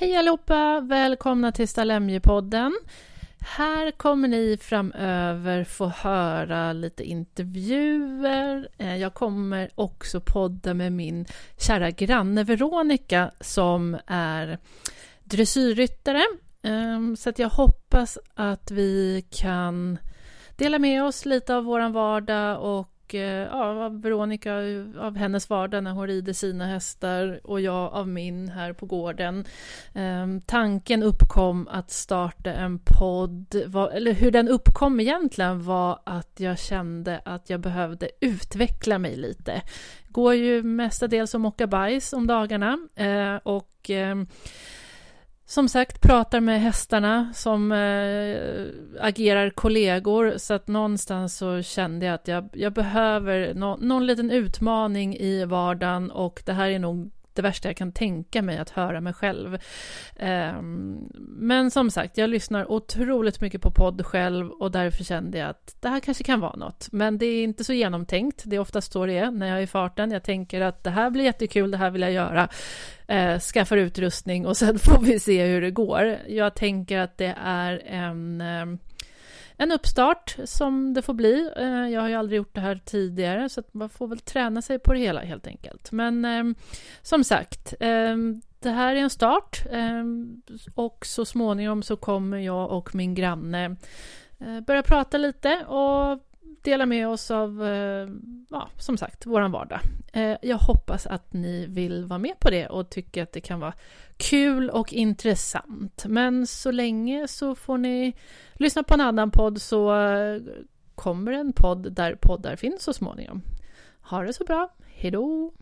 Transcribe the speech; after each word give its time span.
Hej 0.00 0.16
allihopa! 0.16 0.80
Välkomna 0.80 1.52
till 1.52 1.68
Stalemjepodden. 1.68 2.78
Här 3.40 3.90
kommer 3.90 4.28
ni 4.28 4.58
framöver 4.60 5.64
få 5.64 5.86
höra 5.86 6.72
lite 6.72 7.04
intervjuer. 7.04 8.68
Eh, 8.78 8.96
jag 8.96 9.14
kommer 9.14 9.70
också 9.74 10.20
podda 10.20 10.74
med 10.74 10.92
min 10.92 11.26
kära 11.58 11.90
granne 11.90 12.44
Veronica 12.44 13.30
som 13.40 13.98
är 14.06 14.58
dressyrryttare. 15.24 16.22
Ehm, 16.62 17.16
så 17.16 17.30
att 17.30 17.38
jag 17.38 17.50
hoppas 17.50 18.18
att 18.34 18.70
vi 18.70 19.24
kan 19.30 19.98
dela 20.56 20.78
med 20.78 21.04
oss 21.04 21.24
lite 21.24 21.56
av 21.56 21.64
vår 21.64 21.88
vardag 21.88 22.62
och 22.62 22.88
Eh, 23.14 23.22
ja, 23.22 23.84
av 23.84 24.02
Veronica, 24.02 24.54
av 24.98 25.16
hennes 25.16 25.50
vardag 25.50 25.84
när 25.84 25.90
hon 25.90 26.06
rider 26.06 26.32
sina 26.32 26.66
hästar 26.66 27.40
och 27.44 27.60
jag 27.60 27.92
av 27.92 28.08
min 28.08 28.48
här 28.48 28.72
på 28.72 28.86
gården. 28.86 29.44
Um, 29.94 30.40
tanken 30.40 31.02
uppkom 31.02 31.68
att 31.68 31.90
starta 31.90 32.52
en 32.52 32.78
podd, 32.78 33.62
var, 33.66 33.90
eller 33.90 34.12
hur 34.12 34.30
den 34.30 34.48
uppkom 34.48 35.00
egentligen 35.00 35.64
var 35.64 36.00
att 36.04 36.40
jag 36.40 36.58
kände 36.58 37.20
att 37.24 37.50
jag 37.50 37.60
behövde 37.60 38.10
utveckla 38.20 38.98
mig 38.98 39.16
lite. 39.16 39.62
Går 40.08 40.34
ju 40.34 40.62
mestadels 40.62 41.34
och 41.34 41.40
mockar 41.40 41.66
bajs 41.66 42.12
om 42.12 42.26
dagarna 42.26 42.78
eh, 42.96 43.34
och 43.42 43.90
eh, 43.90 44.16
som 45.50 45.68
sagt 45.68 46.00
pratar 46.00 46.40
med 46.40 46.60
hästarna 46.60 47.32
som 47.34 47.72
äh, 47.72 48.66
agerar 49.00 49.50
kollegor. 49.50 50.34
Så 50.36 50.54
att 50.54 50.68
någonstans 50.68 51.36
så 51.36 51.62
kände 51.62 52.06
jag 52.06 52.14
att 52.14 52.28
jag, 52.28 52.48
jag 52.52 52.72
behöver 52.72 53.54
no, 53.54 53.78
någon 53.80 54.06
liten 54.06 54.30
utmaning 54.30 55.16
i 55.16 55.44
vardagen 55.44 56.10
och 56.10 56.42
det 56.46 56.52
här 56.52 56.68
är 56.68 56.78
nog 56.78 57.10
det 57.42 57.48
värsta 57.48 57.68
jag 57.68 57.76
kan 57.76 57.92
tänka 57.92 58.42
mig 58.42 58.58
att 58.58 58.70
höra 58.70 59.00
mig 59.00 59.12
själv. 59.12 59.58
Ehm, 60.16 61.08
men 61.18 61.70
som 61.70 61.90
sagt, 61.90 62.18
jag 62.18 62.30
lyssnar 62.30 62.72
otroligt 62.72 63.40
mycket 63.40 63.62
på 63.62 63.70
podd 63.70 64.06
själv 64.06 64.50
och 64.50 64.70
därför 64.70 65.04
kände 65.04 65.38
jag 65.38 65.50
att 65.50 65.76
det 65.80 65.88
här 65.88 66.00
kanske 66.00 66.24
kan 66.24 66.40
vara 66.40 66.56
något. 66.56 66.88
Men 66.92 67.18
det 67.18 67.26
är 67.26 67.44
inte 67.44 67.64
så 67.64 67.72
genomtänkt, 67.72 68.42
det 68.46 68.56
är 68.56 68.60
oftast 68.60 68.92
så 68.92 69.06
det 69.06 69.18
är 69.18 69.30
när 69.30 69.46
jag 69.46 69.58
är 69.58 69.62
i 69.62 69.66
farten. 69.66 70.10
Jag 70.10 70.22
tänker 70.22 70.60
att 70.60 70.84
det 70.84 70.90
här 70.90 71.10
blir 71.10 71.24
jättekul, 71.24 71.70
det 71.70 71.76
här 71.76 71.90
vill 71.90 72.02
jag 72.02 72.12
göra. 72.12 72.48
Eh, 73.06 73.38
skaffar 73.38 73.76
utrustning 73.76 74.46
och 74.46 74.56
sen 74.56 74.78
får 74.78 75.00
vi 75.00 75.20
se 75.20 75.46
hur 75.46 75.60
det 75.60 75.70
går. 75.70 76.18
Jag 76.28 76.54
tänker 76.54 76.98
att 76.98 77.18
det 77.18 77.36
är 77.44 77.82
en 77.86 78.40
ehm, 78.40 78.78
en 79.60 79.72
uppstart 79.72 80.36
som 80.44 80.94
det 80.94 81.02
får 81.02 81.14
bli. 81.14 81.50
Eh, 81.56 81.88
jag 81.88 82.00
har 82.00 82.08
ju 82.08 82.14
aldrig 82.14 82.36
gjort 82.36 82.54
det 82.54 82.60
här 82.60 82.80
tidigare 82.84 83.48
så 83.48 83.62
man 83.72 83.88
får 83.88 84.08
väl 84.08 84.18
träna 84.18 84.62
sig 84.62 84.78
på 84.78 84.92
det 84.92 84.98
hela 84.98 85.20
helt 85.20 85.46
enkelt. 85.46 85.92
Men 85.92 86.24
ehm, 86.24 86.54
som 87.02 87.24
sagt, 87.24 87.74
ehm, 87.80 88.42
det 88.60 88.70
här 88.70 88.96
är 88.96 89.00
en 89.00 89.10
start 89.10 89.66
ehm, 89.70 90.42
och 90.74 91.06
så 91.06 91.24
småningom 91.24 91.82
så 91.82 91.96
kommer 91.96 92.38
jag 92.38 92.70
och 92.70 92.94
min 92.94 93.14
granne 93.14 93.76
eh, 94.38 94.60
börja 94.66 94.82
prata 94.82 95.18
lite 95.18 95.64
och 95.64 96.18
dela 96.64 96.86
med 96.86 97.08
oss 97.08 97.30
av, 97.30 97.64
eh, 97.66 98.08
ja, 98.50 98.68
som 98.78 98.96
sagt, 98.96 99.26
våran 99.26 99.52
vardag. 99.52 99.80
Eh, 100.12 100.36
jag 100.42 100.58
hoppas 100.58 101.06
att 101.06 101.32
ni 101.32 101.66
vill 101.66 102.04
vara 102.04 102.18
med 102.18 102.38
på 102.38 102.50
det 102.50 102.66
och 102.66 102.90
tycker 102.90 103.22
att 103.22 103.32
det 103.32 103.40
kan 103.40 103.60
vara 103.60 103.74
kul 104.16 104.70
och 104.70 104.92
intressant. 104.92 106.04
Men 106.08 106.46
så 106.46 106.70
länge 106.70 107.28
så 107.28 107.54
får 107.54 107.78
ni 107.78 108.12
lyssna 108.52 108.82
på 108.82 108.94
en 108.94 109.00
annan 109.00 109.30
podd 109.30 109.62
så 109.62 110.06
eh, 110.06 110.42
kommer 110.94 111.32
en 111.32 111.52
podd 111.52 111.92
där 111.92 112.14
poddar 112.14 112.56
finns 112.56 112.82
så 112.82 112.92
småningom. 112.92 113.42
Ha 114.02 114.22
det 114.22 114.32
så 114.32 114.44
bra. 114.44 114.68
Hejdå! 114.86 115.52